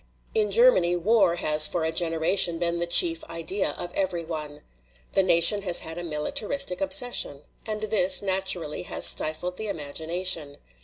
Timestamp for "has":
1.35-1.67, 5.61-5.81, 8.81-9.05